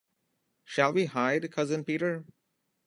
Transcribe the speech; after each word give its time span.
Shall 0.63 0.93
we 0.93 1.05
hide, 1.05 1.51
Cousin 1.51 1.83
Peter? 1.83 2.25